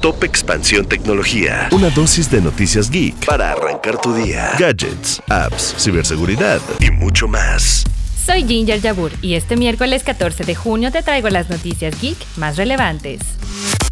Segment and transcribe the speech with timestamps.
[0.00, 1.68] Top Expansión Tecnología.
[1.72, 4.52] Una dosis de noticias geek para arrancar tu día.
[4.58, 7.84] Gadgets, apps, ciberseguridad y mucho más.
[8.24, 12.56] Soy Ginger Yabur y este miércoles 14 de junio te traigo las noticias geek más
[12.56, 13.20] relevantes.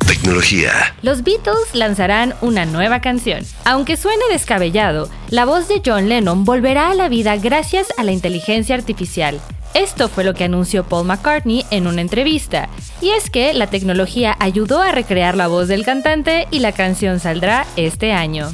[0.07, 0.73] Tecnología.
[1.03, 3.45] Los Beatles lanzarán una nueva canción.
[3.67, 8.13] Aunque suene descabellado, la voz de John Lennon volverá a la vida gracias a la
[8.13, 9.39] inteligencia artificial.
[9.75, 12.69] Esto fue lo que anunció Paul McCartney en una entrevista,
[13.01, 17.21] y es que la tecnología ayudó a recrear la voz del cantante y la canción
[17.21, 18.51] saldrá este año.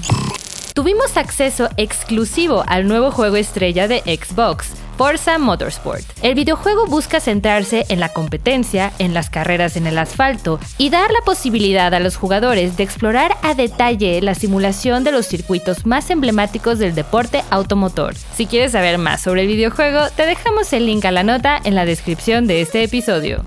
[0.75, 6.05] Tuvimos acceso exclusivo al nuevo juego estrella de Xbox, Forza Motorsport.
[6.23, 11.11] El videojuego busca centrarse en la competencia, en las carreras en el asfalto y dar
[11.11, 16.11] la posibilidad a los jugadores de explorar a detalle la simulación de los circuitos más
[16.11, 18.15] emblemáticos del deporte automotor.
[18.37, 21.75] Si quieres saber más sobre el videojuego, te dejamos el link a la nota en
[21.75, 23.45] la descripción de este episodio.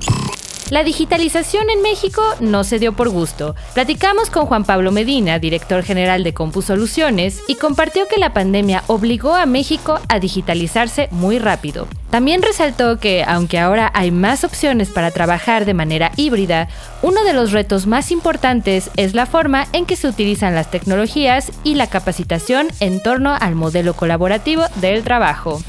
[0.69, 3.55] La digitalización en México no se dio por gusto.
[3.73, 8.83] Platicamos con Juan Pablo Medina, director general de Compu Soluciones, y compartió que la pandemia
[8.87, 11.87] obligó a México a digitalizarse muy rápido.
[12.09, 16.67] También resaltó que, aunque ahora hay más opciones para trabajar de manera híbrida,
[17.01, 21.53] uno de los retos más importantes es la forma en que se utilizan las tecnologías
[21.63, 25.61] y la capacitación en torno al modelo colaborativo del trabajo.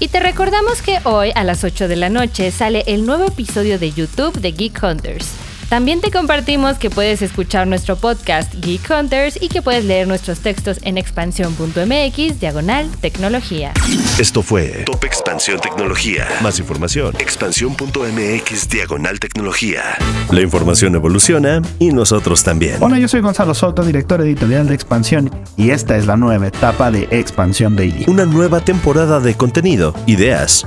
[0.00, 3.78] Y te recordamos que hoy a las 8 de la noche sale el nuevo episodio
[3.78, 5.28] de YouTube de Geek Hunters.
[5.72, 10.40] También te compartimos que puedes escuchar nuestro podcast Geek Hunters y que puedes leer nuestros
[10.40, 13.72] textos en expansión.mx diagonal tecnología.
[14.18, 16.28] Esto fue Top Expansión Tecnología.
[16.42, 17.14] Más información.
[17.18, 19.96] Expansión.mx diagonal tecnología.
[20.30, 22.76] La información evoluciona y nosotros también.
[22.82, 26.90] Hola, yo soy Gonzalo Soto, director editorial de Expansión y esta es la nueva etapa
[26.90, 28.04] de Expansión Daily.
[28.08, 30.66] Una nueva temporada de contenido, ideas